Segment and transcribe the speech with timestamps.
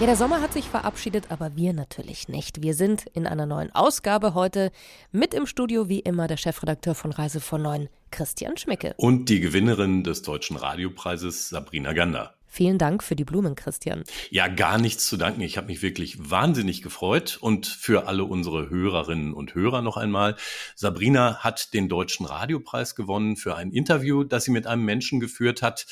[0.00, 2.62] Ja, der Sommer hat sich verabschiedet, aber wir natürlich nicht.
[2.62, 4.70] Wir sind in einer neuen Ausgabe heute
[5.10, 8.94] mit im Studio, wie immer, der Chefredakteur von Reise von Neun, Christian Schmicke.
[8.96, 12.37] Und die Gewinnerin des Deutschen Radiopreises, Sabrina Gander.
[12.50, 14.04] Vielen Dank für die Blumen, Christian.
[14.30, 15.42] Ja, gar nichts zu danken.
[15.42, 17.38] Ich habe mich wirklich wahnsinnig gefreut.
[17.40, 20.34] Und für alle unsere Hörerinnen und Hörer noch einmal.
[20.74, 25.62] Sabrina hat den Deutschen Radiopreis gewonnen für ein Interview, das sie mit einem Menschen geführt
[25.62, 25.86] hat,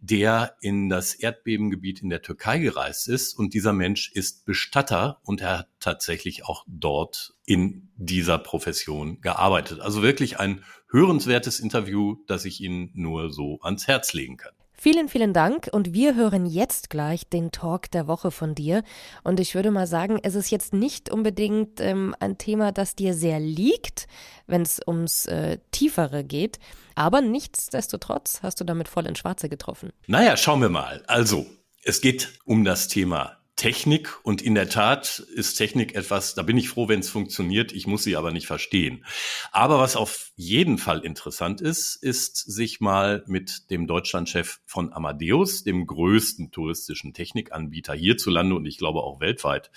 [0.00, 3.32] der in das Erdbebengebiet in der Türkei gereist ist.
[3.34, 9.80] Und dieser Mensch ist Bestatter und er hat tatsächlich auch dort in dieser Profession gearbeitet.
[9.80, 14.52] Also wirklich ein hörenswertes Interview, das ich Ihnen nur so ans Herz legen kann.
[14.82, 18.82] Vielen, vielen Dank und wir hören jetzt gleich den Talk der Woche von dir.
[19.22, 23.14] Und ich würde mal sagen, es ist jetzt nicht unbedingt ähm, ein Thema, das dir
[23.14, 24.08] sehr liegt,
[24.48, 26.58] wenn es ums äh, Tiefere geht.
[26.96, 29.92] Aber nichtsdestotrotz hast du damit voll in Schwarze getroffen.
[30.08, 31.04] Naja, schauen wir mal.
[31.06, 31.46] Also,
[31.84, 36.56] es geht um das Thema Technik und in der Tat ist Technik etwas, da bin
[36.56, 39.04] ich froh, wenn es funktioniert, ich muss sie aber nicht verstehen.
[39.52, 45.64] Aber was auf jeden Fall interessant ist, ist sich mal mit dem Deutschlandchef von Amadeus,
[45.64, 49.70] dem größten touristischen Technikanbieter hierzulande und ich glaube auch weltweit,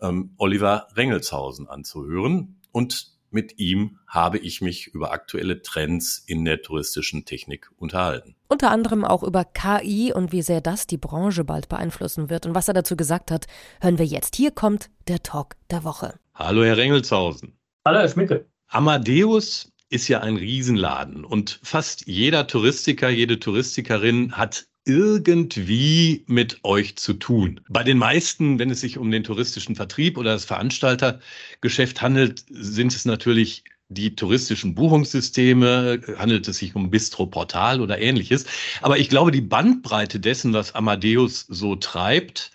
[0.00, 2.60] ähm, Oliver Rengelshausen anzuhören.
[2.72, 8.36] Und mit ihm habe ich mich über aktuelle Trends in der touristischen Technik unterhalten.
[8.48, 12.46] Unter anderem auch über KI und wie sehr das die Branche bald beeinflussen wird.
[12.46, 13.46] Und was er dazu gesagt hat,
[13.80, 14.36] hören wir jetzt.
[14.36, 16.14] Hier kommt der Talk der Woche.
[16.34, 17.58] Hallo, Herr Rengelshausen.
[17.84, 18.46] Hallo, Herr Schmicke.
[18.68, 26.96] Amadeus ist ja ein Riesenladen und fast jeder Touristiker, jede Touristikerin hat irgendwie mit euch
[26.96, 27.60] zu tun.
[27.68, 32.94] Bei den meisten, wenn es sich um den touristischen Vertrieb oder das Veranstaltergeschäft handelt, sind
[32.94, 38.46] es natürlich die touristischen Buchungssysteme, handelt es sich um Bistro-Portal oder ähnliches.
[38.82, 42.50] Aber ich glaube, die Bandbreite dessen, was Amadeus so treibt,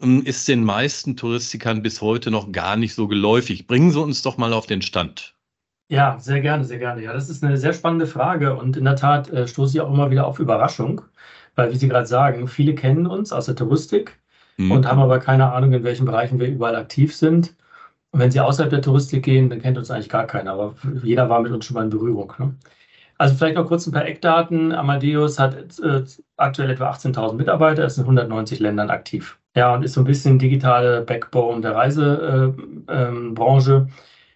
[0.00, 3.66] ähm, ist den meisten Touristikern bis heute noch gar nicht so geläufig.
[3.66, 5.34] Bringen Sie uns doch mal auf den Stand.
[5.88, 7.02] Ja, sehr gerne, sehr gerne.
[7.02, 9.92] Ja, das ist eine sehr spannende Frage und in der Tat äh, stoße ich auch
[9.92, 11.02] immer wieder auf Überraschung.
[11.56, 14.18] Weil, wie Sie gerade sagen, viele kennen uns aus der Touristik
[14.56, 14.72] mhm.
[14.72, 17.54] und haben aber keine Ahnung, in welchen Bereichen wir überall aktiv sind.
[18.10, 21.28] Und wenn Sie außerhalb der Touristik gehen, dann kennt uns eigentlich gar keiner, aber jeder
[21.28, 22.32] war mit uns schon mal in Berührung.
[22.38, 22.54] Ne?
[23.18, 24.72] Also vielleicht noch kurz ein paar Eckdaten.
[24.72, 26.02] Amadeus hat äh,
[26.36, 29.38] aktuell etwa 18.000 Mitarbeiter, ist in 190 Ländern aktiv.
[29.56, 32.52] Ja, und ist so ein bisschen digitale Backbone der Reisebranche.
[32.88, 33.88] Äh, ähm,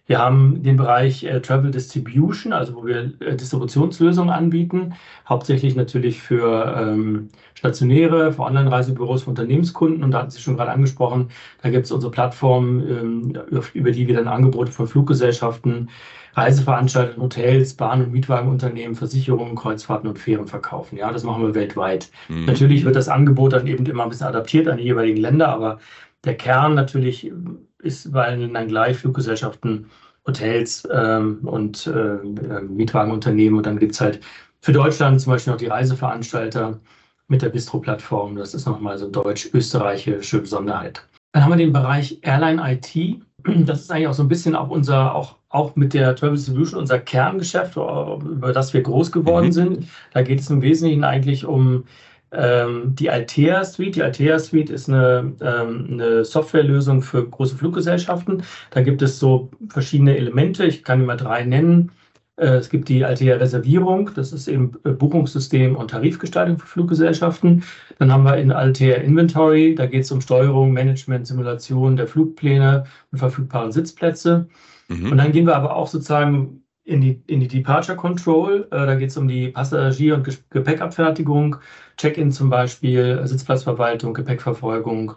[0.09, 4.95] wir haben den Bereich äh, Travel Distribution, also wo wir äh, Distributionslösungen anbieten,
[5.27, 10.03] hauptsächlich natürlich für ähm, stationäre, für Online-Reisebüros, für Unternehmenskunden.
[10.03, 11.29] Und da hatten Sie schon gerade angesprochen,
[11.61, 13.33] da gibt es unsere Plattform, ähm,
[13.75, 15.91] über die wir dann Angebote von Fluggesellschaften,
[16.33, 20.97] Reiseveranstaltern, Hotels, Bahn- und Mietwagenunternehmen, Versicherungen, Kreuzfahrten und Fähren verkaufen.
[20.97, 22.09] Ja, das machen wir weltweit.
[22.29, 22.45] Mhm.
[22.45, 25.77] Natürlich wird das Angebot dann eben immer ein bisschen adaptiert an die jeweiligen Länder, aber
[26.25, 27.31] der Kern natürlich
[27.79, 29.89] ist bei dann gleich Fluggesellschaften,
[30.27, 33.57] Hotels ähm, und äh, äh, Mietwagenunternehmen.
[33.57, 34.19] Und dann gibt es halt
[34.61, 36.79] für Deutschland zum Beispiel noch die Reiseveranstalter
[37.27, 38.35] mit der Bistro-Plattform.
[38.35, 41.05] Das ist nochmal so deutsch-österreichische Besonderheit.
[41.31, 43.21] Dann haben wir den Bereich Airline IT.
[43.65, 46.81] Das ist eigentlich auch so ein bisschen auch unser, auch, auch mit der Travel Solution
[46.81, 49.51] unser Kerngeschäft, über das wir groß geworden mhm.
[49.53, 49.87] sind.
[50.11, 51.85] Da geht es im Wesentlichen eigentlich um
[52.31, 53.95] ähm, die Altea Suite.
[53.95, 58.43] Die Altea Suite ist eine, ähm, eine Softwarelösung für große Fluggesellschaften.
[58.71, 60.65] Da gibt es so verschiedene Elemente.
[60.65, 61.91] Ich kann immer drei nennen.
[62.39, 67.63] Äh, es gibt die Altea Reservierung, das ist eben äh, Buchungssystem und Tarifgestaltung für Fluggesellschaften.
[67.99, 72.85] Dann haben wir in Altea Inventory, da geht es um Steuerung, Management, Simulation der Flugpläne
[73.11, 74.47] und verfügbaren Sitzplätze.
[74.87, 75.11] Mhm.
[75.11, 78.67] Und dann gehen wir aber auch sozusagen in die, in die Departure Control.
[78.71, 81.57] Äh, da geht es um die Passagier- und Gepäckabfertigung,
[81.97, 85.13] Check-in zum Beispiel, Sitzplatzverwaltung, Gepäckverfolgung.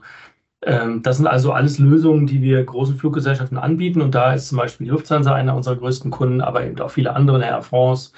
[0.63, 4.03] Ähm, das sind also alles Lösungen, die wir großen Fluggesellschaften anbieten.
[4.03, 7.15] Und da ist zum Beispiel die Lufthansa einer unserer größten Kunden, aber eben auch viele
[7.17, 8.13] andere, Air France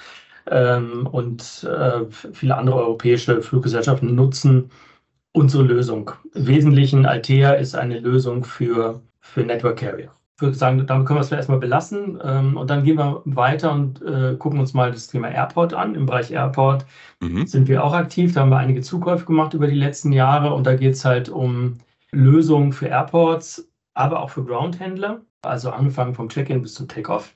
[0.51, 4.69] ähm, und äh, viele andere europäische Fluggesellschaften nutzen
[5.33, 6.11] unsere Lösung.
[6.33, 11.17] Im Wesentlichen Altea ist eine Lösung für, für Network Carrier ich würde sagen, damit können
[11.17, 12.19] wir es erstmal belassen.
[12.21, 15.95] Ähm, und dann gehen wir weiter und äh, gucken uns mal das Thema Airport an.
[15.95, 16.85] Im Bereich Airport
[17.21, 17.47] mhm.
[17.47, 18.33] sind wir auch aktiv.
[18.33, 20.53] Da haben wir einige Zukäufe gemacht über die letzten Jahre.
[20.53, 21.77] Und da geht es halt um
[22.11, 25.21] Lösungen für Airports, aber auch für Groundhändler.
[25.41, 27.33] Also angefangen vom Check-in bis zum Take-off.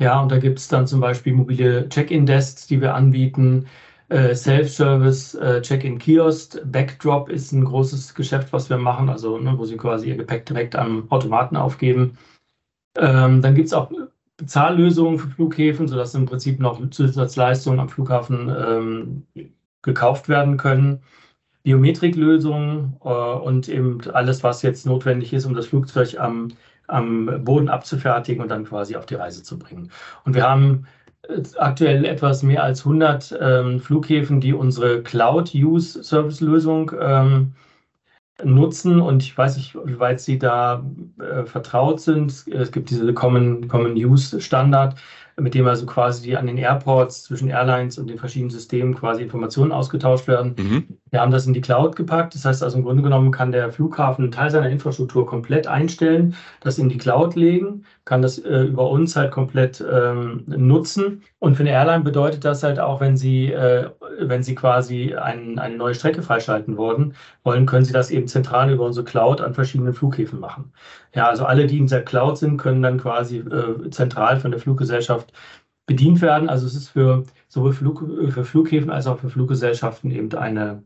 [0.00, 3.66] Ja, und da gibt es dann zum Beispiel mobile Check-in-Desks, die wir anbieten.
[4.08, 9.66] Äh, Self-Service, äh, Check-in-Kiosk, Backdrop ist ein großes Geschäft, was wir machen, also ne, wo
[9.66, 12.16] Sie quasi Ihr Gepäck direkt am Automaten aufgeben.
[12.96, 13.90] Ähm, dann gibt es auch
[14.38, 19.26] Bezahllösungen für Flughäfen, sodass im Prinzip noch Zusatzleistungen am Flughafen ähm,
[19.82, 21.02] gekauft werden können.
[21.64, 26.48] Biometriklösungen äh, und eben alles, was jetzt notwendig ist, um das Flugzeug am,
[26.86, 29.90] am Boden abzufertigen und dann quasi auf die Reise zu bringen.
[30.24, 30.86] Und wir haben
[31.56, 37.52] aktuell etwas mehr als 100 ähm, Flughäfen, die unsere Cloud-Use-Service-Lösung ähm,
[38.44, 40.84] nutzen und ich weiß nicht, wie weit Sie da
[41.18, 42.46] äh, vertraut sind.
[42.48, 44.96] Es gibt diese Common, Common Use Standard,
[45.36, 49.72] mit dem also quasi an den Airports zwischen Airlines und den verschiedenen Systemen quasi Informationen
[49.72, 50.54] ausgetauscht werden.
[50.56, 50.98] Mhm.
[51.10, 52.34] Wir haben das in die Cloud gepackt.
[52.34, 56.34] Das heißt also im Grunde genommen kann der Flughafen einen Teil seiner Infrastruktur komplett einstellen,
[56.60, 61.22] das in die Cloud legen, kann das äh, über uns halt komplett ähm, nutzen.
[61.38, 63.90] Und für eine Airline bedeutet das halt auch, wenn sie, äh,
[64.20, 67.14] wenn sie quasi ein, eine neue Strecke freischalten wollen,
[67.44, 70.72] wollen, können sie das eben zentral über unsere Cloud an verschiedenen Flughäfen machen.
[71.14, 74.60] Ja, also alle, die in der Cloud sind, können dann quasi äh, zentral von der
[74.60, 75.32] Fluggesellschaft
[75.88, 76.48] bedient werden.
[76.48, 80.84] Also es ist für sowohl Flug, für Flughäfen als auch für Fluggesellschaften eben eine,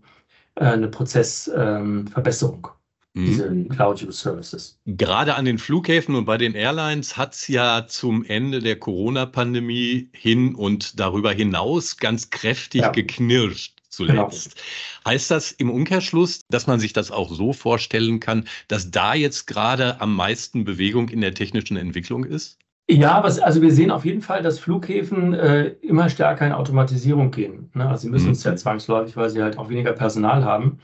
[0.57, 2.67] eine Prozessverbesserung.
[2.67, 2.73] Ähm,
[3.15, 3.69] diese mhm.
[3.69, 4.79] Cloud Use Services.
[4.87, 10.09] Gerade an den Flughäfen und bei den Airlines hat es ja zum Ende der Corona-Pandemie
[10.13, 12.89] hin und darüber hinaus ganz kräftig ja.
[12.89, 14.55] geknirscht zuletzt.
[14.55, 15.15] Genau.
[15.15, 19.47] Heißt das im Umkehrschluss, dass man sich das auch so vorstellen kann, dass da jetzt
[19.47, 22.59] gerade am meisten Bewegung in der technischen Entwicklung ist?
[22.91, 27.31] Ja, was, also wir sehen auf jeden Fall, dass Flughäfen äh, immer stärker in Automatisierung
[27.31, 27.71] gehen.
[27.75, 27.89] Ne?
[27.89, 28.33] Also sie müssen mhm.
[28.33, 30.79] es ja zwangsläufig, weil sie halt auch weniger Personal haben.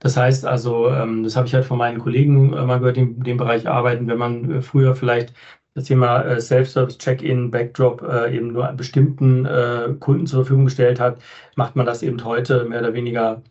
[0.00, 3.02] Das heißt also, ähm, das habe ich halt von meinen Kollegen äh, mal gehört, die
[3.02, 5.34] in dem Bereich arbeiten, wenn man äh, früher vielleicht
[5.74, 10.98] das Thema äh, Self-Service, Check-in, Backdrop äh, eben nur bestimmten äh, Kunden zur Verfügung gestellt
[11.00, 11.22] hat,
[11.54, 13.42] macht man das eben heute mehr oder weniger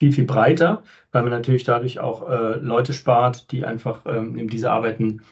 [0.00, 0.82] viel, viel breiter,
[1.12, 5.22] weil man natürlich dadurch auch äh, Leute spart, die einfach ähm, eben diese Arbeiten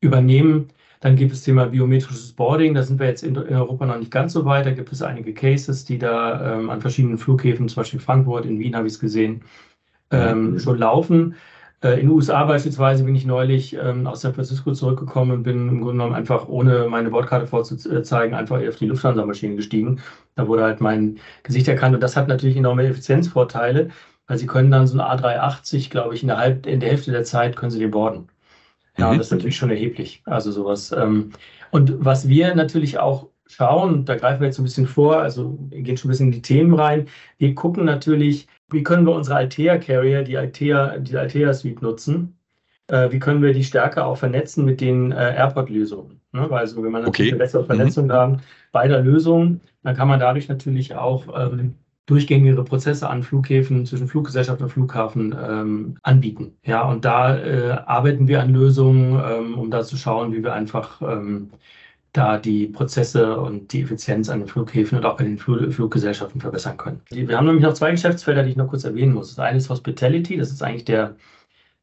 [0.00, 0.68] übernehmen.
[1.00, 2.74] Dann gibt es das Thema biometrisches Boarding.
[2.74, 4.66] Da sind wir jetzt in, Europa noch nicht ganz so weit.
[4.66, 8.58] Da gibt es einige Cases, die da ähm, an verschiedenen Flughäfen, zum Beispiel Frankfurt, in
[8.58, 9.42] Wien habe ich es gesehen,
[10.10, 11.36] ähm, schon laufen.
[11.82, 15.68] Äh, in den USA beispielsweise bin ich neulich ähm, aus San Francisco zurückgekommen und bin
[15.68, 20.00] im Grunde genommen einfach, ohne meine Bordkarte vorzuzeigen, einfach auf die Lufthansa-Maschine gestiegen.
[20.34, 23.88] Da wurde halt mein Gesicht erkannt und das hat natürlich enorme Effizienzvorteile,
[24.26, 27.12] weil sie können dann so ein A380, glaube ich, in der, Halb in der Hälfte
[27.12, 28.28] der Zeit können sie den borden.
[28.98, 29.18] Ja, mhm.
[29.18, 30.22] das ist natürlich schon erheblich.
[30.24, 30.92] Also sowas.
[30.92, 31.30] Ähm,
[31.70, 35.82] und was wir natürlich auch schauen, da greifen wir jetzt ein bisschen vor, also wir
[35.82, 37.06] gehen schon ein bisschen in die Themen rein.
[37.38, 42.36] Wir gucken natürlich, wie können wir unsere Altea Carrier, die Altea, die Altea Suite nutzen?
[42.86, 46.20] Äh, wie können wir die stärker auch vernetzen mit den äh, Airport-Lösungen?
[46.32, 46.46] Ne?
[46.48, 47.34] Weil also, wenn man natürlich okay.
[47.34, 48.12] eine bessere Vernetzung mhm.
[48.12, 51.74] haben beider Lösungen, dann kann man dadurch natürlich auch ähm,
[52.10, 56.56] durchgängigere Prozesse an Flughäfen zwischen Fluggesellschaft und Flughafen ähm, anbieten.
[56.64, 60.52] Ja, und da äh, arbeiten wir an Lösungen, ähm, um da zu schauen, wie wir
[60.52, 61.50] einfach ähm,
[62.12, 66.40] da die Prozesse und die Effizienz an den Flughäfen und auch bei den Flug Fluggesellschaften
[66.40, 67.00] verbessern können.
[67.10, 69.36] Wir haben nämlich noch zwei Geschäftsfelder, die ich noch kurz erwähnen muss.
[69.36, 71.14] Das eine ist Hospitality, das ist eigentlich der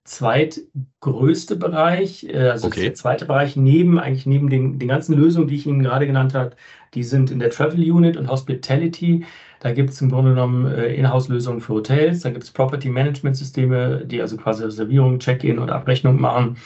[0.03, 2.81] zweitgrößte Bereich, äh, also okay.
[2.81, 6.33] der zweite Bereich neben eigentlich neben den, den ganzen Lösungen, die ich Ihnen gerade genannt
[6.33, 6.56] habe,
[6.94, 9.25] die sind in der Travel Unit und Hospitality.
[9.59, 13.36] Da gibt es im Grunde genommen äh, Inhouse-Lösungen für Hotels, da gibt es Property Management
[13.38, 16.58] Systeme, die also quasi Reservierung, Check-in und Abrechnung machen.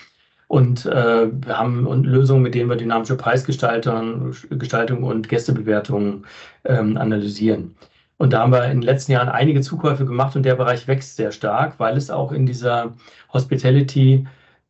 [0.47, 6.25] Und äh, wir haben Lösungen, mit denen wir dynamische Preisgestaltung Gestaltung und Gästebewertungen
[6.65, 7.75] ähm, analysieren.
[8.17, 11.15] Und da haben wir in den letzten Jahren einige Zukäufe gemacht und der Bereich wächst
[11.15, 12.93] sehr stark, weil es auch in dieser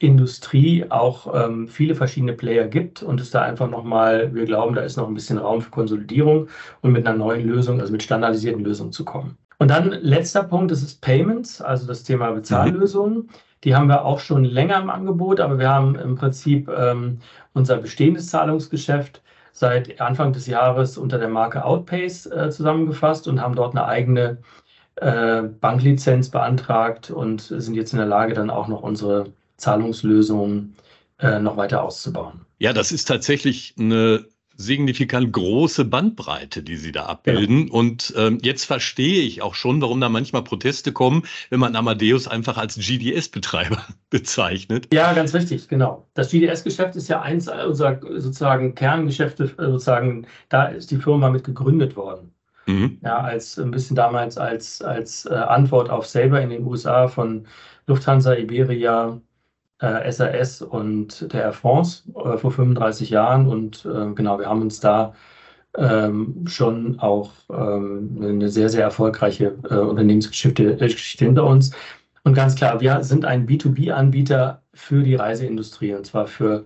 [0.01, 4.81] Hospitality-Industrie auch ähm, viele verschiedene Player gibt und es da einfach nochmal, wir glauben, da
[4.81, 6.47] ist noch ein bisschen Raum für Konsolidierung
[6.81, 9.37] und mit einer neuen Lösung, also mit standardisierten Lösungen zu kommen.
[9.59, 13.17] Und dann letzter Punkt, das ist Payments, also das Thema Bezahllösungen.
[13.17, 13.29] Mhm.
[13.63, 17.19] Die haben wir auch schon länger im Angebot, aber wir haben im Prinzip ähm,
[17.53, 19.21] unser bestehendes Zahlungsgeschäft
[19.53, 24.39] seit Anfang des Jahres unter der Marke Outpace äh, zusammengefasst und haben dort eine eigene
[24.95, 29.25] äh, Banklizenz beantragt und sind jetzt in der Lage, dann auch noch unsere
[29.61, 30.75] Zahlungslösungen
[31.19, 32.41] äh, noch weiter auszubauen.
[32.59, 34.25] Ja, das ist tatsächlich eine
[34.61, 37.67] signifikant große Bandbreite, die Sie da abbilden.
[37.67, 37.73] Ja.
[37.73, 42.27] Und ähm, jetzt verstehe ich auch schon, warum da manchmal Proteste kommen, wenn man Amadeus
[42.27, 44.87] einfach als GDS-Betreiber bezeichnet.
[44.93, 46.07] Ja, ganz richtig, genau.
[46.13, 51.43] Das GDS-Geschäft ist ja eins unserer sozusagen Kerngeschäfte, äh, sozusagen, da ist die Firma mit
[51.43, 52.33] gegründet worden.
[52.67, 52.99] Mhm.
[53.03, 57.47] Ja, als ein bisschen damals als, als äh, Antwort auf Saber in den USA von
[57.87, 59.19] Lufthansa, Iberia,
[59.81, 63.47] äh, SAS und der Air France äh, vor 35 Jahren.
[63.47, 65.13] Und äh, genau, wir haben uns da
[65.77, 70.77] ähm, schon auch ähm, eine sehr, sehr erfolgreiche äh, Unternehmensgeschichte
[71.25, 71.71] hinter uns.
[72.23, 76.65] Und ganz klar, wir sind ein B2B-Anbieter für die Reiseindustrie und zwar für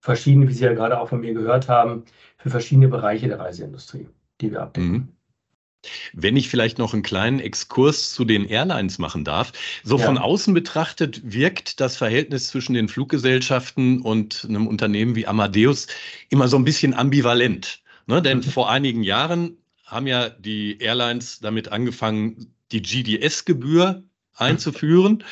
[0.00, 2.04] verschiedene, wie Sie ja gerade auch von mir gehört haben,
[2.38, 4.08] für verschiedene Bereiche der Reiseindustrie,
[4.40, 4.90] die wir abdecken.
[4.90, 5.08] Mhm.
[6.12, 9.52] Wenn ich vielleicht noch einen kleinen Exkurs zu den Airlines machen darf.
[9.82, 10.04] So ja.
[10.04, 15.86] von außen betrachtet wirkt das Verhältnis zwischen den Fluggesellschaften und einem Unternehmen wie Amadeus
[16.30, 17.82] immer so ein bisschen ambivalent.
[18.06, 18.22] Ne?
[18.22, 18.42] Denn mhm.
[18.42, 24.02] vor einigen Jahren haben ja die Airlines damit angefangen, die GDS-Gebühr
[24.36, 25.24] einzuführen,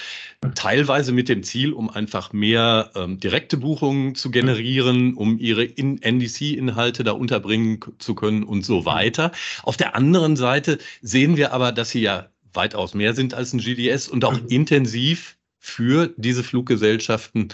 [0.55, 7.05] teilweise mit dem Ziel, um einfach mehr ähm, direkte Buchungen zu generieren, um ihre NDC-Inhalte
[7.05, 9.33] da unterbringen zu können und so weiter.
[9.63, 13.59] Auf der anderen Seite sehen wir aber, dass sie ja weitaus mehr sind als ein
[13.59, 14.49] GDS und auch mhm.
[14.49, 17.49] intensiv für diese Fluggesellschaften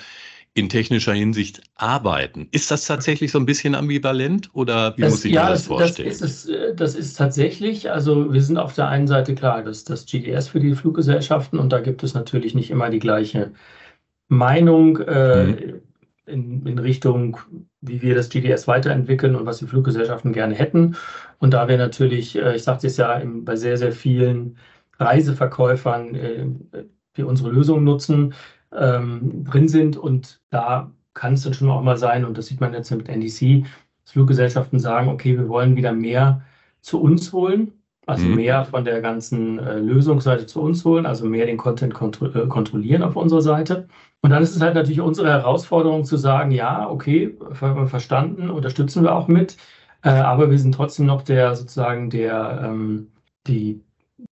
[0.59, 2.49] in technischer Hinsicht arbeiten.
[2.51, 5.67] Ist das tatsächlich so ein bisschen ambivalent oder wie das, muss ich ja, mir das,
[5.67, 6.09] vorstellen?
[6.09, 9.85] Das ist, äh, das ist tatsächlich, also wir sind auf der einen Seite klar, dass
[9.85, 13.53] das GDS für die Fluggesellschaften und da gibt es natürlich nicht immer die gleiche
[14.29, 15.81] Meinung äh, mhm.
[16.27, 17.39] in, in Richtung,
[17.81, 20.97] wie wir das GDS weiterentwickeln und was die Fluggesellschaften gerne hätten.
[21.39, 24.59] Und da wir natürlich, äh, ich sagte es ja, bei sehr, sehr vielen
[24.99, 26.47] Reiseverkäufern äh,
[27.15, 28.35] wir unsere Lösung nutzen,
[28.73, 29.97] ähm, drin sind.
[29.97, 33.09] Und da kann es dann schon auch mal sein, und das sieht man jetzt mit
[33.09, 33.65] NDC,
[34.05, 36.43] dass Fluggesellschaften sagen, okay, wir wollen wieder mehr
[36.81, 37.73] zu uns holen,
[38.07, 38.37] also mhm.
[38.37, 42.47] mehr von der ganzen äh, Lösungsseite zu uns holen, also mehr den Content kontro äh,
[42.47, 43.89] kontrollieren auf unserer Seite.
[44.23, 49.03] Und dann ist es halt natürlich unsere Herausforderung zu sagen, ja, okay, ver verstanden, unterstützen
[49.03, 49.57] wir auch mit,
[50.03, 53.09] äh, aber wir sind trotzdem noch der sozusagen der ähm,
[53.47, 53.83] die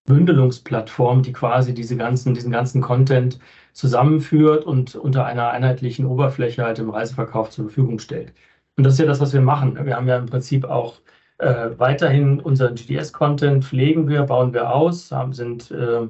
[0.07, 3.39] Bündelungsplattform, die quasi diese ganzen, diesen ganzen Content
[3.77, 8.33] zusammenführt und unter einer einheitlichen Oberfläche halt im Reiseverkauf zur Verfügung stellt.
[8.77, 9.79] Und das ist ja das, was wir machen.
[9.87, 11.01] Wir haben ja im Prinzip auch
[11.39, 16.09] äh, weiterhin unseren GDS-Content, pflegen wir, bauen wir aus, haben, sind äh,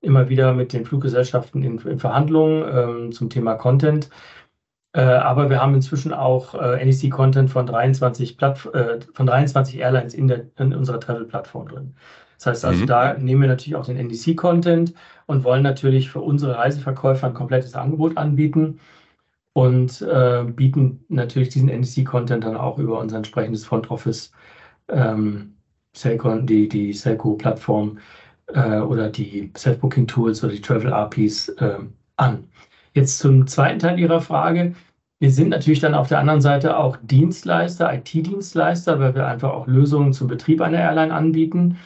[0.00, 4.08] immer wieder mit den Fluggesellschaften in, in Verhandlungen äh, zum Thema Content.
[4.94, 10.28] Äh, aber wir haben inzwischen auch äh, NEC-Content von 23, äh, von 23 Airlines in,
[10.28, 11.94] der, in unserer Travel-Plattform drin.
[12.44, 12.86] Das heißt also, mhm.
[12.86, 14.92] da nehmen wir natürlich auch den NDC-Content
[15.26, 18.80] und wollen natürlich für unsere Reiseverkäufer ein komplettes Angebot anbieten
[19.54, 24.30] und äh, bieten natürlich diesen NDC-Content dann auch über unser entsprechendes Front Office,
[24.88, 25.54] ähm,
[25.96, 27.98] Selcon, die, die Selco-Plattform
[28.48, 31.78] äh, oder die Self-Booking-Tools oder die Travel-APIs äh,
[32.16, 32.44] an.
[32.92, 34.74] Jetzt zum zweiten Teil Ihrer Frage.
[35.20, 39.66] Wir sind natürlich dann auf der anderen Seite auch Dienstleister, IT-Dienstleister, weil wir einfach auch
[39.66, 41.78] Lösungen zum Betrieb einer Airline anbieten.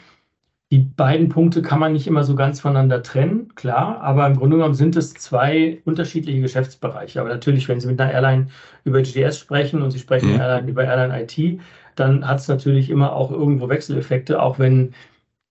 [0.71, 4.57] Die beiden Punkte kann man nicht immer so ganz voneinander trennen, klar, aber im Grunde
[4.57, 7.19] genommen sind es zwei unterschiedliche Geschäftsbereiche.
[7.19, 8.47] Aber natürlich, wenn Sie mit einer Airline
[8.83, 10.39] über GDS sprechen und Sie sprechen mhm.
[10.39, 11.59] Airline, über Airline IT,
[11.95, 14.93] dann hat es natürlich immer auch irgendwo Wechseleffekte, auch wenn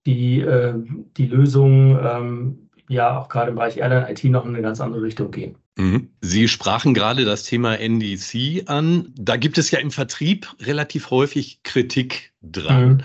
[0.05, 0.73] die, äh,
[1.17, 5.01] die Lösungen ähm, ja auch gerade im Bereich Airline IT noch in eine ganz andere
[5.01, 5.55] Richtung gehen.
[5.77, 6.09] Mhm.
[6.21, 9.13] Sie sprachen gerade das Thema NDC an.
[9.17, 12.89] Da gibt es ja im Vertrieb relativ häufig Kritik dran.
[12.89, 12.97] Mhm.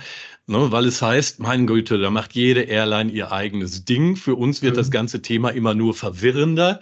[0.46, 4.14] Ne, weil es heißt, mein Güte, da macht jede Airline ihr eigenes Ding.
[4.16, 4.78] Für uns wird mhm.
[4.78, 6.80] das ganze Thema immer nur verwirrender.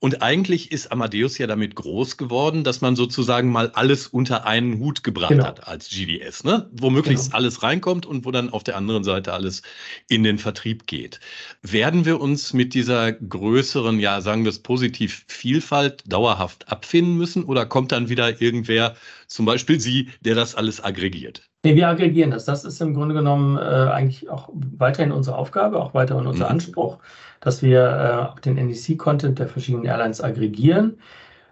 [0.00, 4.78] Und eigentlich ist Amadeus ja damit groß geworden, dass man sozusagen mal alles unter einen
[4.78, 5.44] Hut gebracht genau.
[5.44, 6.68] hat als GDS, ne?
[6.72, 7.38] wo möglichst genau.
[7.38, 9.62] alles reinkommt und wo dann auf der anderen Seite alles
[10.08, 11.18] in den Vertrieb geht.
[11.62, 17.42] Werden wir uns mit dieser größeren, ja, sagen wir es positiv, Vielfalt dauerhaft abfinden müssen
[17.42, 18.94] oder kommt dann wieder irgendwer,
[19.26, 21.42] zum Beispiel Sie, der das alles aggregiert?
[21.64, 22.44] Nee, wir aggregieren das.
[22.44, 26.52] Das ist im Grunde genommen äh, eigentlich auch weiterhin unsere Aufgabe, auch weiterhin unser mhm.
[26.52, 26.98] Anspruch,
[27.40, 30.98] dass wir äh, den NDC-Content der verschiedenen Airlines aggregieren.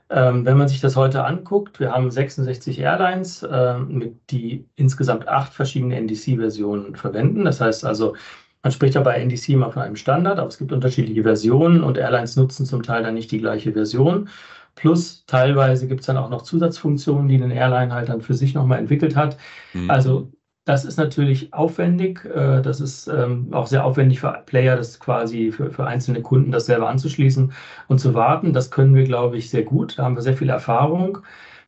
[0.09, 5.27] Ähm, wenn man sich das heute anguckt, wir haben 66 Airlines, äh, mit, die insgesamt
[5.27, 7.45] acht verschiedene NDC-Versionen verwenden.
[7.45, 8.15] Das heißt also,
[8.63, 11.99] man spricht ja bei NDC immer von einem Standard, aber es gibt unterschiedliche Versionen und
[11.99, 14.29] Airlines nutzen zum Teil dann nicht die gleiche Version.
[14.77, 18.55] Plus teilweise gibt es dann auch noch Zusatzfunktionen, die eine Airline halt dann für sich
[18.55, 19.37] nochmal entwickelt hat.
[19.73, 19.91] Mhm.
[19.91, 20.31] Also
[20.67, 22.25] das ist natürlich aufwendig.
[22.27, 26.67] Äh, das ist ähm, auch sehr aufwendig für Player, das quasi für, einzelne Kunden das
[26.67, 27.53] selber anzuschließen
[27.89, 28.53] und zu warten.
[28.53, 29.99] Das können wir, glaube ich, sehr gut.
[29.99, 31.19] Da haben wir sehr viel Erfahrung.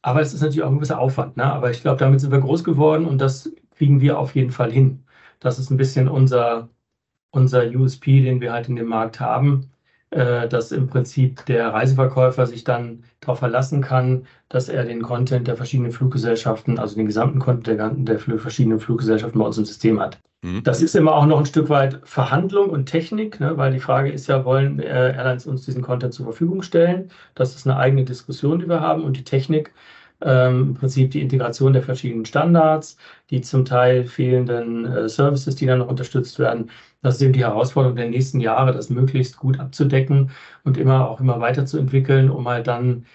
[0.02, 1.36] Aber es ist natürlich auch ein gewisser Aufwand.
[1.36, 1.44] Ne?
[1.44, 4.72] Aber ich glaube, damit sind wir groß geworden und das kriegen wir auf jeden Fall
[4.72, 5.04] hin.
[5.40, 6.68] Das ist ein bisschen unser,
[7.30, 9.70] unser USP, den wir halt in dem Markt haben
[10.10, 15.56] dass im Prinzip der Reiseverkäufer sich dann darauf verlassen kann, dass er den Content der
[15.56, 20.18] verschiedenen Fluggesellschaften, also den gesamten Content der, der verschiedenen Fluggesellschaften bei uns im System hat.
[20.42, 20.62] Mhm.
[20.62, 24.10] Das ist immer auch noch ein Stück weit Verhandlung und Technik, ne, weil die Frage
[24.10, 27.10] ist ja, wollen äh, Airlines uns diesen Content zur Verfügung stellen?
[27.34, 29.72] Das ist eine eigene Diskussion, die wir haben und die Technik
[30.20, 32.96] ähm, im Prinzip die Integration der verschiedenen Standards,
[33.30, 36.70] die zum Teil fehlenden äh, Services, die dann noch unterstützt werden.
[37.02, 40.30] Das ist eben die Herausforderung der nächsten Jahre, das möglichst gut abzudecken
[40.64, 43.06] und immer auch immer weiterzuentwickeln, um halt dann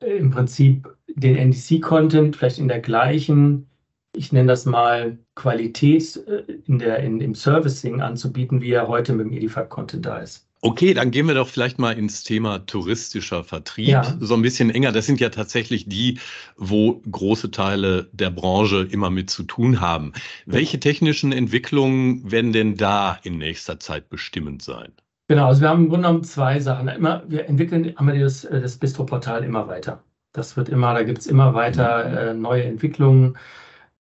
[0.00, 3.68] äh, im Prinzip den NDC-Content vielleicht in der gleichen,
[4.16, 9.12] ich nenne das mal Qualität äh, in der, in, im Servicing anzubieten, wie er heute
[9.14, 10.43] mit dem Edified-Content da ist.
[10.66, 13.88] Okay, dann gehen wir doch vielleicht mal ins Thema touristischer Vertrieb.
[13.88, 14.16] Ja.
[14.18, 14.92] So ein bisschen enger.
[14.92, 16.18] Das sind ja tatsächlich die,
[16.56, 20.14] wo große Teile der Branche immer mit zu tun haben.
[20.46, 24.92] Welche technischen Entwicklungen werden denn da in nächster Zeit bestimmend sein?
[25.28, 26.88] Genau, also wir haben im Grunde genommen zwei Sachen.
[26.88, 30.02] Immer, wir entwickeln haben das, das Bistro-Portal immer weiter.
[30.32, 33.36] Das wird immer, da gibt es immer weiter äh, neue Entwicklungen.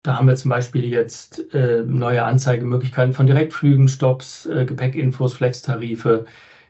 [0.07, 6.25] Da haben wir zum Beispiel jetzt äh, neue Anzeigemöglichkeiten von Direktflügen, Stops, äh, Gepäckinfos, Flex-Tarife.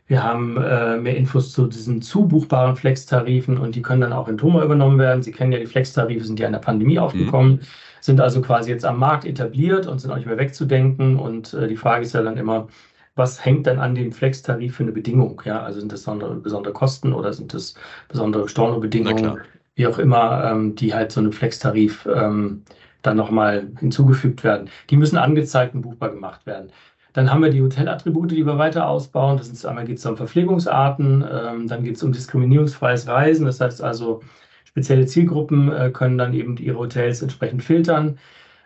[0.07, 4.39] Wir haben äh, mehr Infos zu diesen zubuchbaren Flex-Tarifen und die können dann auch in
[4.39, 5.21] Toma übernommen werden.
[5.21, 7.03] Sie kennen ja, die Flex-Tarife sind ja in der Pandemie mhm.
[7.03, 7.59] aufgekommen, mhm.
[8.01, 11.19] sind also quasi jetzt am Markt etabliert und sind auch nicht mehr wegzudenken.
[11.19, 12.67] Und äh, die Frage ist ja dann immer,
[13.13, 15.43] was hängt dann an dem Flex-Tarif für eine Bedingung?
[15.45, 16.05] Ja, also sind das
[16.41, 17.75] besondere, Kosten oder sind das
[18.07, 19.37] besondere Stornobedingungen,
[19.75, 22.63] wie auch immer, ähm, die halt so einem Flex-Tarif ähm,
[23.07, 24.69] dann nochmal hinzugefügt werden.
[24.89, 26.71] Die müssen angezeigt und buchbar gemacht werden.
[27.13, 29.37] Dann haben wir die Hotelattribute, die wir weiter ausbauen.
[29.37, 33.45] Das ist einmal geht es um Verpflegungsarten, ähm, dann geht es um diskriminierungsfreies Reisen.
[33.47, 34.21] Das heißt also,
[34.65, 38.19] spezielle Zielgruppen äh, können dann eben ihre Hotels entsprechend filtern.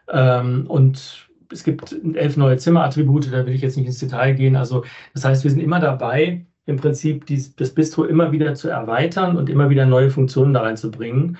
[0.10, 4.57] Ähm, und es gibt elf neue Zimmerattribute, da will ich jetzt nicht ins Detail gehen.
[4.57, 4.83] Also,
[5.13, 9.38] das heißt, wir sind immer dabei, im Prinzip dies, das Bistro immer wieder zu erweitern
[9.38, 11.38] und immer wieder neue Funktionen da reinzubringen.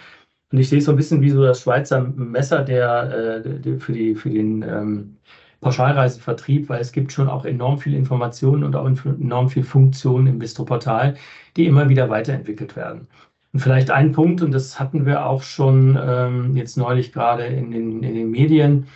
[0.51, 3.93] Und ich sehe es so ein bisschen wie so das Schweizer Messer der, äh, für,
[3.93, 5.17] die, für den ähm,
[5.62, 10.39] Pauschalreisevertrieb, weil es gibt schon auch enorm viel Informationen und auch enorm viel Funktionen im
[10.39, 11.15] Bistro-Portal,
[11.55, 13.08] die immer wieder weiterentwickelt werden.
[13.53, 17.72] Und vielleicht ein Punkt, und das hatten wir auch schon ähm, jetzt neulich gerade in
[17.72, 18.88] den, in den Medien,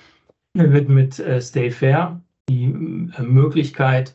[0.53, 4.13] wird mit äh, Stay Fair die äh, Möglichkeit,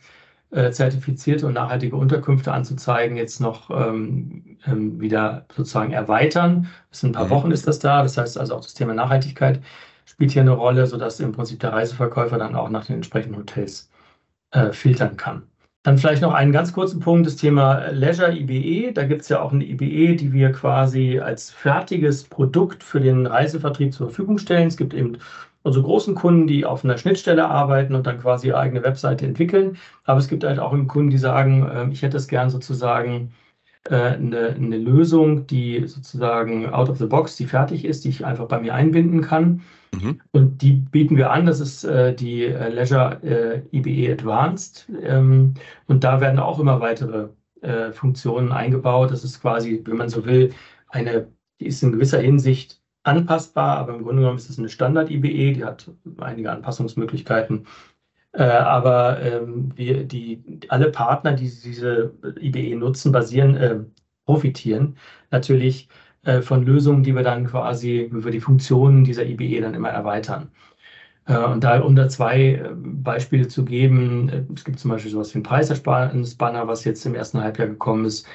[0.50, 6.68] äh, zertifizierte und nachhaltige Unterkünfte anzuzeigen, jetzt noch ähm, ähm, wieder sozusagen erweitern.
[6.90, 7.30] Bis in ein paar mhm.
[7.30, 8.02] Wochen ist das da.
[8.02, 9.60] Das heißt also auch das Thema Nachhaltigkeit
[10.06, 13.90] spielt hier eine Rolle, sodass im Prinzip der Reiseverkäufer dann auch nach den entsprechenden Hotels
[14.50, 15.44] äh, filtern kann.
[15.82, 18.92] Dann vielleicht noch einen ganz kurzen Punkt, das Thema Leisure IBE.
[18.92, 23.26] Da gibt es ja auch eine IBE, die wir quasi als fertiges Produkt für den
[23.26, 24.68] Reisevertrieb zur Verfügung stellen.
[24.68, 25.16] Es gibt eben
[25.62, 29.76] unsere großen Kunden, die auf einer Schnittstelle arbeiten und dann quasi ihre eigene Webseite entwickeln.
[30.04, 33.32] Aber es gibt halt auch Kunden, die sagen, äh, ich hätte es gern sozusagen
[33.84, 38.24] äh, eine, eine Lösung, die sozusagen out of the box, die fertig ist, die ich
[38.24, 39.62] einfach bei mir einbinden kann.
[39.92, 40.20] Mhm.
[40.32, 41.46] Und die bieten wir an.
[41.46, 44.88] Das ist äh, die äh, Leisure äh, IBE Advanced.
[45.02, 45.54] Ähm,
[45.86, 47.28] und da werden auch immer weitere
[47.62, 49.10] äh, Funktionen eingebaut.
[49.10, 50.52] Das ist quasi, wenn man so will,
[50.88, 51.28] eine,
[51.60, 55.64] die ist in gewisser Hinsicht anpassbar, aber im Grunde genommen ist es eine Standard-IBE, die
[55.64, 57.66] hat einige Anpassungsmöglichkeiten.
[58.32, 63.80] Äh, aber ähm, wir, die, alle Partner, die diese IBE nutzen, basieren, äh,
[64.24, 64.96] profitieren
[65.30, 65.88] natürlich
[66.22, 70.50] äh, von Lösungen, die wir dann quasi über die Funktionen dieser IBE dann immer erweitern.
[71.26, 75.34] Äh, und da, um da zwei äh, Beispiele zu geben, es gibt zum Beispiel sowas
[75.34, 78.26] wie ein Preisersparnis-Banner, was jetzt im ersten Halbjahr gekommen ist,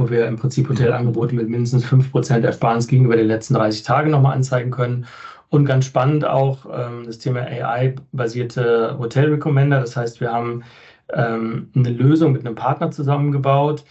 [0.00, 4.34] wo wir im Prinzip Hotelangebote mit mindestens 5% Ersparnis gegenüber den letzten 30 Tagen nochmal
[4.34, 5.06] anzeigen können.
[5.50, 9.80] Und ganz spannend auch ähm, das Thema AI-basierte Hotel Recommender.
[9.80, 10.62] Das heißt, wir haben
[11.12, 13.84] ähm, eine Lösung mit einem Partner zusammengebaut,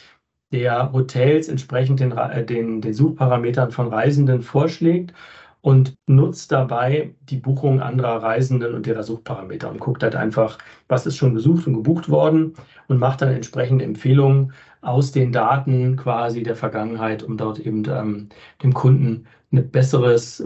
[0.51, 5.13] der Hotels entsprechend den, äh, den, den Suchparametern von Reisenden vorschlägt
[5.61, 11.05] und nutzt dabei die Buchung anderer Reisenden und ihrer Suchparameter und guckt halt einfach, was
[11.05, 12.53] ist schon gesucht und gebucht worden
[12.87, 18.29] und macht dann entsprechende Empfehlungen aus den Daten quasi der Vergangenheit, um dort eben ähm,
[18.63, 20.43] dem Kunden ein besseres,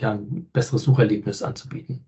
[0.00, 2.07] ja, ein besseres Sucherlebnis anzubieten.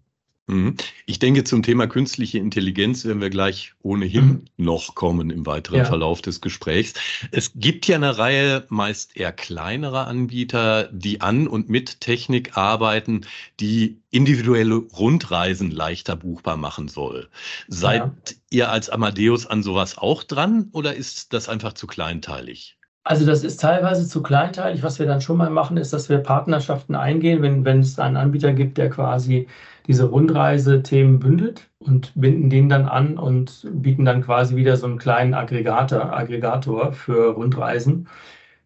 [0.51, 0.77] Mhm.
[1.07, 4.45] Ich denke, zum Thema künstliche Intelligenz werden wir gleich ohnehin mhm.
[4.57, 5.85] noch kommen im weiteren ja.
[5.85, 6.95] Verlauf des Gesprächs.
[7.31, 13.27] Es gibt ja eine Reihe meist eher kleinerer Anbieter, die an und mit Technik arbeiten,
[13.61, 17.29] die individuelle Rundreisen leichter buchbar machen soll.
[17.69, 18.35] Seid ja.
[18.51, 22.77] ihr als Amadeus an sowas auch dran oder ist das einfach zu kleinteilig?
[23.03, 24.83] Also das ist teilweise zu kleinteilig.
[24.83, 28.17] Was wir dann schon mal machen, ist, dass wir Partnerschaften eingehen, wenn, wenn es einen
[28.17, 29.47] Anbieter gibt, der quasi
[29.87, 34.99] diese Rundreise-Themen bündelt und binden den dann an und bieten dann quasi wieder so einen
[34.99, 38.07] kleinen Aggregator, Aggregator für Rundreisen,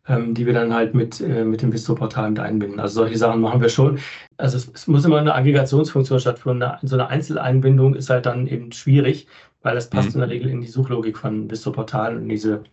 [0.09, 2.81] ähm, die wir dann halt mit, äh, mit dem Bistro-Portal mit einbinden.
[2.81, 3.99] Also solche Sachen machen wir schon.
[4.37, 6.65] Also es, es muss immer eine Aggregationsfunktion stattfinden.
[6.83, 9.29] So eine Einzeleinbindung ist halt dann eben schwierig,
[9.63, 10.15] weil das passt mhm.
[10.15, 12.65] in der Regel in die Suchlogik von Bistro-Portal und diese,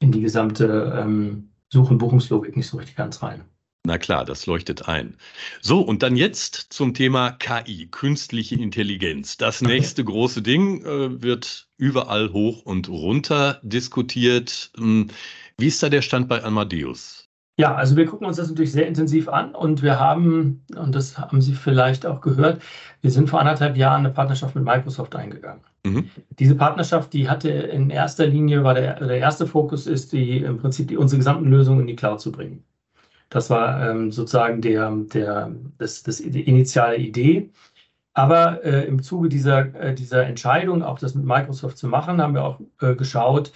[0.00, 3.44] in die gesamte ähm, Such- und Buchungslogik nicht so richtig ganz rein.
[3.86, 5.18] Na klar, das leuchtet ein.
[5.60, 9.36] So, und dann jetzt zum Thema KI, künstliche Intelligenz.
[9.36, 14.70] Das nächste große Ding äh, wird überall hoch und runter diskutiert.
[14.78, 15.08] Hm,
[15.58, 17.28] wie ist da der Stand bei Amadeus?
[17.58, 21.18] Ja, also wir gucken uns das natürlich sehr intensiv an und wir haben, und das
[21.18, 22.62] haben Sie vielleicht auch gehört,
[23.02, 25.62] wir sind vor anderthalb Jahren eine Partnerschaft mit Microsoft eingegangen.
[25.84, 26.10] Mhm.
[26.38, 30.58] Diese Partnerschaft, die hatte in erster Linie, war der, der erste Fokus ist, die im
[30.58, 32.64] Prinzip die, unsere gesamten Lösungen in die Cloud zu bringen.
[33.28, 37.50] Das war ähm, sozusagen der, der, das, das, die initiale Idee.
[38.14, 42.34] Aber äh, im Zuge dieser, äh, dieser Entscheidung, auch das mit Microsoft zu machen, haben
[42.34, 43.52] wir auch äh, geschaut,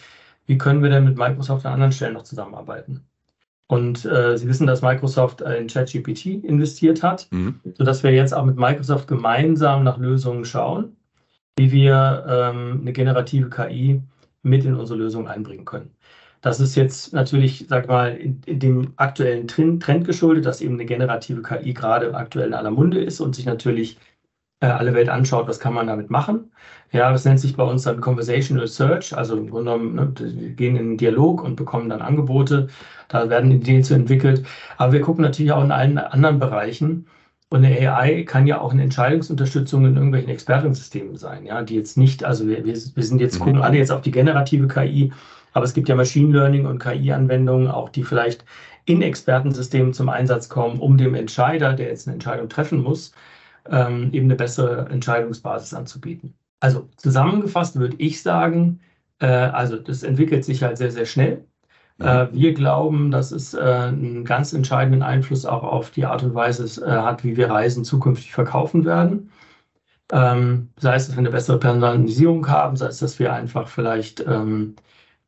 [0.46, 3.04] wie können wir denn mit Microsoft an anderen Stellen noch zusammenarbeiten.
[3.68, 7.60] Und äh, Sie wissen, dass Microsoft in ChatGPT investiert hat, mhm.
[7.76, 10.96] sodass wir jetzt auch mit Microsoft gemeinsam nach Lösungen schauen,
[11.58, 14.02] wie wir ähm, eine generative KI
[14.42, 15.90] mit in unsere Lösung einbringen können.
[16.40, 20.74] Das ist jetzt natürlich, sag mal, in, in dem aktuellen Trend, Trend, geschuldet, dass eben
[20.74, 23.98] eine generative KI gerade aktuell in aller Munde ist und sich natürlich
[24.60, 26.52] äh, alle Welt anschaut, was kann man damit machen.
[26.92, 30.50] Ja, das nennt sich bei uns dann Conversational Search, also im Grunde genommen, ne, wir
[30.50, 32.68] gehen in einen Dialog und bekommen dann Angebote,
[33.08, 34.46] da werden Ideen zu entwickelt.
[34.76, 37.06] Aber wir gucken natürlich auch in allen anderen Bereichen.
[37.50, 41.96] Und eine AI kann ja auch eine Entscheidungsunterstützung in irgendwelchen Expertensystemen sein, ja, die jetzt
[41.96, 45.12] nicht, also wir, wir sind jetzt, gucken alle jetzt auf die generative KI,
[45.54, 48.44] aber es gibt ja Machine Learning und KI-Anwendungen, auch die vielleicht
[48.84, 53.12] in Expertensystemen zum Einsatz kommen, um dem Entscheider, der jetzt eine Entscheidung treffen muss,
[53.68, 56.34] ähm, eben eine bessere Entscheidungsbasis anzubieten.
[56.60, 58.80] Also zusammengefasst würde ich sagen,
[59.20, 61.44] äh, also das entwickelt sich halt sehr, sehr schnell.
[62.00, 66.34] Äh, wir glauben, dass es äh, einen ganz entscheidenden Einfluss auch auf die Art und
[66.34, 69.30] Weise äh, hat, wie wir Reisen zukünftig verkaufen werden.
[70.12, 74.20] Ähm, sei es, dass wir eine bessere Personalisierung haben, sei es, dass wir einfach vielleicht
[74.20, 74.76] ähm,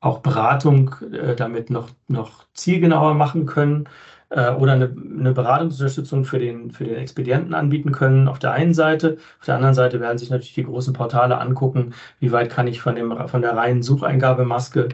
[0.01, 3.89] auch Beratung äh, damit noch, noch zielgenauer machen können
[4.31, 8.75] äh, oder eine, eine Beratungsunterstützung für den, für den Expedienten anbieten können auf der einen
[8.75, 9.19] Seite.
[9.41, 12.81] Auf der anderen Seite werden sich natürlich die großen Portale angucken, wie weit kann ich
[12.81, 14.89] von, dem, von der reinen Sucheingabemaske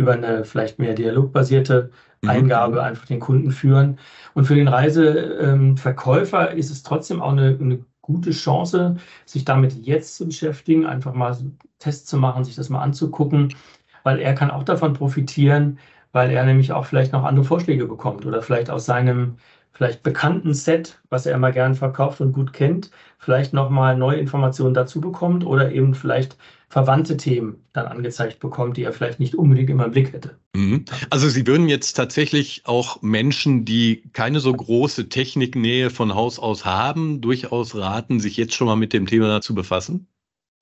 [0.00, 1.90] über eine vielleicht mehr dialogbasierte
[2.22, 2.30] mhm.
[2.30, 3.98] Eingabe einfach den Kunden führen.
[4.34, 9.74] Und für den Reiseverkäufer ähm, ist es trotzdem auch eine, eine gute Chance, sich damit
[9.86, 11.36] jetzt zu beschäftigen, einfach mal
[11.78, 13.54] Tests zu machen, sich das mal anzugucken
[14.02, 15.78] weil er kann auch davon profitieren,
[16.12, 19.36] weil er nämlich auch vielleicht noch andere Vorschläge bekommt oder vielleicht aus seinem
[19.72, 24.74] vielleicht bekannten Set, was er immer gern verkauft und gut kennt, vielleicht nochmal neue Informationen
[24.74, 26.36] dazu bekommt oder eben vielleicht
[26.70, 30.38] verwandte Themen dann angezeigt bekommt, die er vielleicht nicht unbedingt immer im Blick hätte.
[30.54, 30.84] Mhm.
[31.10, 36.64] Also Sie würden jetzt tatsächlich auch Menschen, die keine so große Techniknähe von Haus aus
[36.64, 40.06] haben, durchaus raten, sich jetzt schon mal mit dem Thema zu befassen?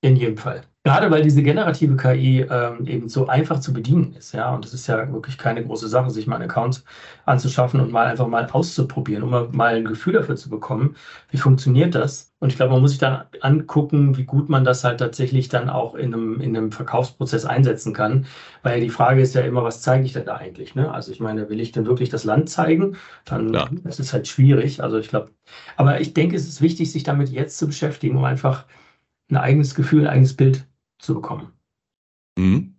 [0.00, 0.62] In jedem Fall.
[0.88, 4.72] Gerade weil diese generative KI ähm, eben so einfach zu bedienen ist, ja, und es
[4.72, 6.82] ist ja wirklich keine große Sache, sich mal einen Account
[7.26, 10.96] anzuschaffen und mal einfach mal auszuprobieren, um mal ein Gefühl dafür zu bekommen,
[11.30, 12.32] wie funktioniert das.
[12.40, 15.68] Und ich glaube, man muss sich dann angucken, wie gut man das halt tatsächlich dann
[15.68, 18.24] auch in einem, in einem Verkaufsprozess einsetzen kann.
[18.62, 20.74] Weil die Frage ist ja immer, was zeige ich denn da eigentlich?
[20.74, 20.90] Ne?
[20.90, 22.96] Also ich meine, will ich denn wirklich das Land zeigen?
[23.26, 23.68] Dann ja.
[23.84, 24.82] ist es halt schwierig.
[24.82, 25.32] Also ich glaube,
[25.76, 28.64] aber ich denke, es ist wichtig, sich damit jetzt zu beschäftigen, um einfach
[29.30, 30.67] ein eigenes Gefühl, ein eigenes Bild
[30.98, 31.52] zu bekommen.
[32.38, 32.76] Mhm.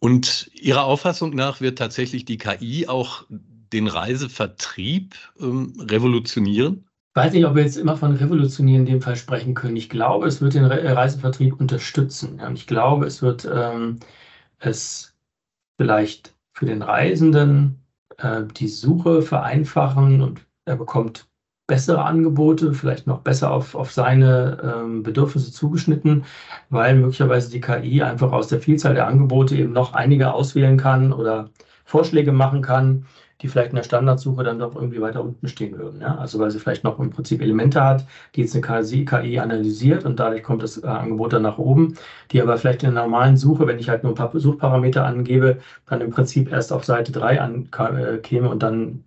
[0.00, 6.88] Und Ihrer Auffassung nach wird tatsächlich die KI auch den Reisevertrieb ähm, revolutionieren?
[7.10, 9.76] Ich weiß nicht, ob wir jetzt immer von revolutionieren in dem Fall sprechen können.
[9.76, 12.40] Ich glaube, es wird den Re Reisevertrieb unterstützen.
[12.40, 14.00] Und ich glaube, es wird ähm,
[14.58, 15.14] es
[15.78, 17.80] vielleicht für den Reisenden
[18.18, 21.25] äh, die Suche vereinfachen und er bekommt
[21.66, 26.24] bessere Angebote, vielleicht noch besser auf, auf seine ähm, Bedürfnisse zugeschnitten,
[26.70, 31.12] weil möglicherweise die KI einfach aus der Vielzahl der Angebote eben noch einige auswählen kann
[31.12, 31.50] oder
[31.84, 33.06] Vorschläge machen kann,
[33.42, 36.00] die vielleicht in der Standardsuche dann doch irgendwie weiter unten stehen würden.
[36.00, 36.16] Ja?
[36.16, 40.18] Also weil sie vielleicht noch im Prinzip Elemente hat, die jetzt eine KI analysiert und
[40.18, 41.94] dadurch kommt das äh, Angebot dann nach oben,
[42.32, 45.58] die aber vielleicht in der normalen Suche, wenn ich halt nur ein paar Suchparameter angebe,
[45.86, 49.04] dann im Prinzip erst auf Seite 3 ankäme und dann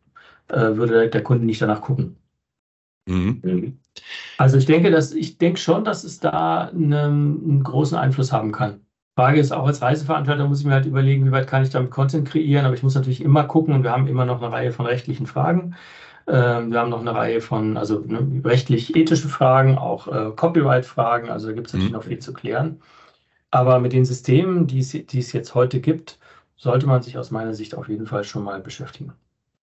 [0.49, 2.17] äh, würde der Kunde nicht danach gucken.
[3.09, 3.41] Mhm.
[3.43, 3.79] mhm.
[4.37, 8.51] Also ich denke, dass ich denke schon, dass es da einen, einen, großen Einfluss haben
[8.51, 8.81] kann.
[9.15, 11.91] Frage ist auch als Reiseveranstalter muss ich mir halt überlegen, wie weit kann ich damit
[11.91, 14.71] Content kreieren, aber ich muss natürlich immer gucken und wir haben immer noch eine Reihe
[14.71, 15.75] von rechtlichen Fragen.
[16.27, 21.47] Ähm, wir haben noch eine Reihe von, also ne, rechtlich-ethische Fragen, auch äh, Copyright-Fragen, also
[21.47, 21.97] da gibt es natürlich mhm.
[21.97, 22.81] noch viel zu klären.
[23.51, 26.19] Aber mit den Systemen, die es jetzt heute gibt,
[26.55, 29.13] sollte man sich aus meiner Sicht auf jeden Fall schon mal beschäftigen.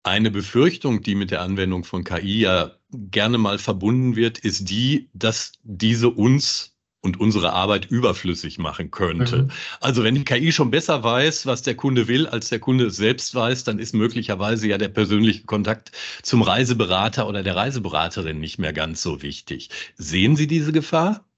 [0.07, 5.11] Eine Befürchtung, die mit der Anwendung von KI ja gerne mal verbunden wird, ist die,
[5.15, 9.43] dass diese uns und unsere Arbeit überflüssig machen könnte.
[9.43, 9.51] Mhm.
[9.81, 12.97] Also wenn die KI schon besser weiß, was der Kunde will, als der Kunde es
[12.97, 15.91] selbst weiß, dann ist möglicherweise ja der persönliche Kontakt
[16.23, 19.71] zum Reiseberater oder der Reiseberaterin nicht mehr ganz so wichtig.
[19.97, 21.29] Sehen Sie diese Gefahr?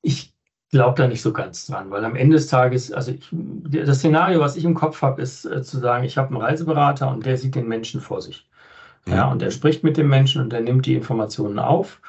[0.00, 0.31] Ich
[0.72, 4.40] glaube da nicht so ganz dran, weil am Ende des Tages, also ich, das Szenario,
[4.40, 7.36] was ich im Kopf habe, ist äh, zu sagen, ich habe einen Reiseberater und der
[7.36, 8.48] sieht den Menschen vor sich.
[9.06, 9.32] Ja, mhm.
[9.32, 12.00] und er spricht mit dem Menschen und er nimmt die Informationen auf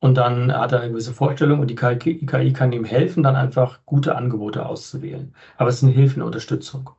[0.00, 3.36] und dann hat er eine gewisse Vorstellung und die KI, KI kann ihm helfen, dann
[3.36, 5.34] einfach gute Angebote auszuwählen.
[5.56, 6.90] Aber es ist eine Hilfe, eine Unterstützung.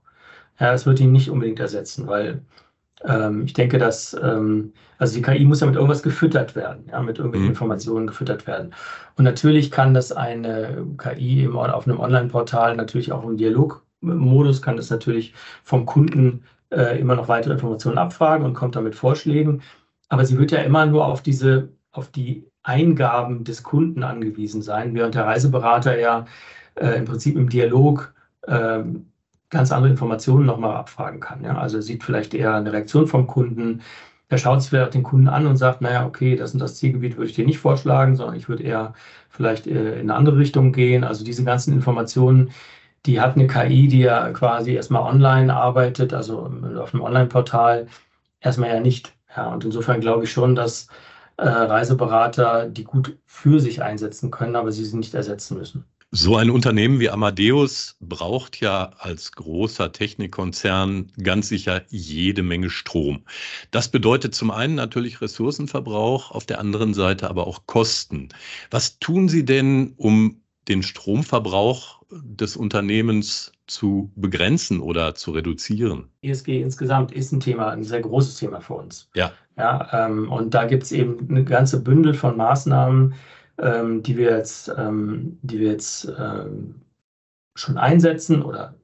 [0.60, 2.42] Ja, es wird ihn nicht unbedingt ersetzen, weil
[3.06, 7.02] ähm, ich denke, dass ähm, also die KI muss ja mit irgendwas gefüttert werden, ja,
[7.02, 7.52] mit irgendwelchen mhm.
[7.52, 8.74] Informationen gefüttert werden.
[9.18, 14.78] Und natürlich kann das eine KI im, auf einem Online-Portal natürlich auch im Dialogmodus kann
[14.78, 15.34] das natürlich
[15.64, 19.62] vom Kunden äh, immer noch weitere Informationen abfragen und kommt damit Vorschlägen.
[20.10, 24.94] Aber sie wird ja immer nur auf diese, auf die Eingaben des Kunden angewiesen sein,
[24.94, 26.26] während der Reiseberater ja
[26.76, 28.84] äh, im Prinzip im Dialog äh,
[29.52, 31.44] ganz andere Informationen nochmal abfragen kann.
[31.44, 31.58] Ja?
[31.58, 33.82] Also sieht vielleicht eher eine Reaktion vom Kunden.
[34.30, 37.18] Er schaut sich vielleicht den Kunden an und sagt, naja, okay, das und das Zielgebiet
[37.18, 38.94] würde ich dir nicht vorschlagen, sondern ich würde eher
[39.30, 41.04] vielleicht äh, in eine andere Richtung gehen.
[41.04, 42.52] Also diese ganzen Informationen,
[43.06, 47.88] die hat eine KI, die ja quasi erstmal online arbeitet, also auf einem Online-Portal,
[48.40, 49.14] erstmal ja nicht.
[49.36, 50.88] Ja, und insofern glaube ich schon, dass
[51.38, 55.86] äh, Reiseberater die gut für sich einsetzen können, aber sie sie nicht ersetzen müssen.
[56.14, 63.24] So ein Unternehmen wie Amadeus braucht ja als großer Technikkonzern ganz sicher jede Menge Strom.
[63.72, 68.28] Das bedeutet zum einen natürlich Ressourcenverbrauch, auf der anderen Seite aber auch Kosten.
[68.72, 76.10] Was tun Sie denn, um den Stromverbrauch des Unternehmens zu begrenzen oder zu reduzieren?
[76.24, 79.10] ESG insgesamt ist ein Thema, ein sehr großes Thema für uns.
[79.16, 79.32] Ja.
[79.56, 83.14] ja ähm, und da gibt es eben eine ganze Bündel von Maßnahmen,
[83.62, 86.82] ähm, die wir jetzt, ähm, die wir jetzt ähm,
[87.56, 88.76] schon einsetzen oder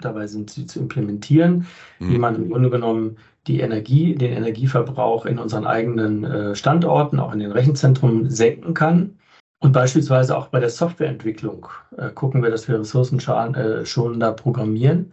[0.00, 1.66] dabei sind, sie zu implementieren,
[1.98, 2.10] mhm.
[2.10, 7.32] wie man im Grunde genommen die Energie, den Energieverbrauch in unseren eigenen äh, Standorten, auch
[7.32, 9.18] in den Rechenzentren senken kann.
[9.60, 15.12] Und beispielsweise auch bei der Softwareentwicklung äh, gucken wir, dass wir ressourcenschonender äh, programmieren,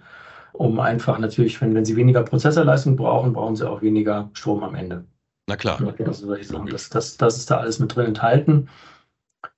[0.53, 4.75] um einfach natürlich, wenn, wenn Sie weniger Prozessorleistung brauchen, brauchen Sie auch weniger Strom am
[4.75, 5.05] Ende.
[5.47, 5.81] Na klar.
[6.05, 8.69] Also, das, das, das ist da alles mit drin enthalten.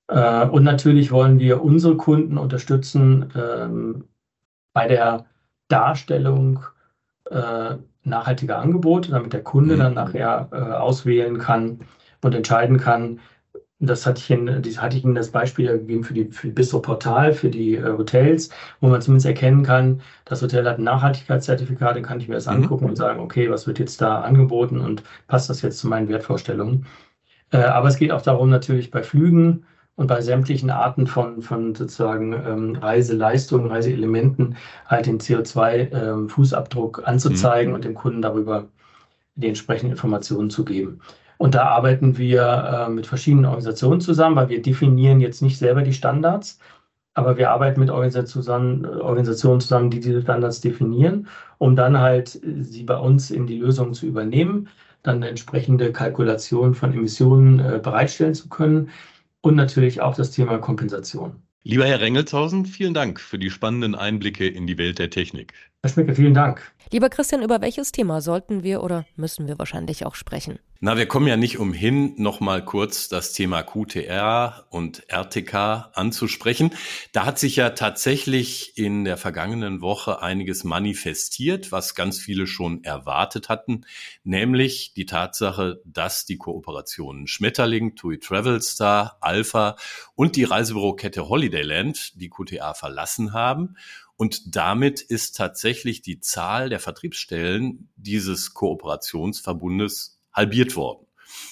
[0.07, 4.05] Äh, und natürlich wollen wir unsere Kunden unterstützen ähm,
[4.73, 5.25] bei der
[5.67, 6.63] Darstellung
[7.29, 9.79] äh, nachhaltiger Angebote, damit der Kunde mhm.
[9.79, 11.79] dann nachher äh, auswählen kann
[12.21, 13.19] und entscheiden kann,
[13.79, 16.53] das hatte ich, Ihnen, das hatte ich Ihnen das Beispiel gegeben für die, für die
[16.53, 18.49] Bistro-Portal, für die äh, Hotels,
[18.81, 22.47] wo man zumindest erkennen kann, das Hotel hat ein Nachhaltigkeitszertifikat, dann kann ich mir das
[22.47, 22.55] mhm.
[22.63, 26.09] angucken und sagen, okay, was wird jetzt da angeboten und passt das jetzt zu meinen
[26.09, 26.85] Wertvorstellungen?
[27.51, 29.65] Äh, aber es geht auch darum, natürlich bei Flügen
[29.95, 37.71] und bei sämtlichen Arten von, von sozusagen ähm, Reiseleistungen, Reiseelementen halt den CO2-Fußabdruck ähm, anzuzeigen
[37.71, 37.75] mhm.
[37.75, 38.67] und dem Kunden darüber
[39.35, 40.99] die entsprechenden Informationen zu geben.
[41.39, 45.83] Und da arbeiten wir äh, mit verschiedenen Organisationen zusammen, weil wir definieren jetzt nicht selber
[45.83, 46.59] die Standards,
[47.13, 52.61] aber wir arbeiten mit Organisationen, Organisationen zusammen, die diese Standards definieren, um dann halt äh,
[52.61, 54.67] sie bei uns in die Lösung zu übernehmen,
[55.01, 58.89] dann eine entsprechende Kalkulation von Emissionen äh, bereitstellen zu können
[59.39, 61.41] und natürlich auch das Thema Kompensation.
[61.63, 65.53] Lieber Herr Rengelshausen, vielen Dank für die spannenden Einblicke in die Welt der Technik.
[65.81, 66.73] Herr Schmicke, vielen Dank.
[66.91, 70.59] Lieber Christian, über welches Thema sollten wir oder müssen wir wahrscheinlich auch sprechen?
[70.81, 76.71] Na, wir kommen ja nicht umhin, nochmal kurz das Thema QTR und RTK anzusprechen.
[77.13, 82.83] Da hat sich ja tatsächlich in der vergangenen Woche einiges manifestiert, was ganz viele schon
[82.83, 83.85] erwartet hatten,
[84.23, 89.77] nämlich die Tatsache, dass die Kooperationen Schmetterling, TUI Travelstar, Alpha
[90.15, 93.75] und die Reisebürokette Holidayland die QTA verlassen haben
[94.19, 101.05] und damit ist tatsächlich die Zahl der Vertriebsstellen dieses Kooperationsverbundes halbiert worden.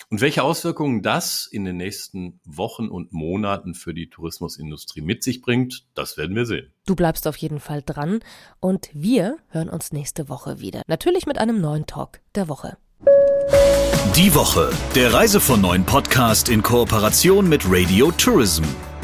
[0.10, 5.42] Und welche Auswirkungen das in den nächsten Wochen und Monaten für die Tourismusindustrie mit sich
[5.42, 6.74] bringt, das werden wir sehen.
[6.86, 8.20] Du bleibst auf jeden Fall dran
[8.60, 10.82] und wir hören uns nächste Woche wieder.
[10.88, 12.78] Natürlich mit einem neuen Talk der Woche.
[14.18, 18.66] Die Woche, der Reise von neuen Podcast in Kooperation mit Radio Tourism.